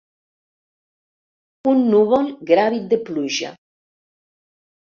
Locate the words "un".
1.73-1.83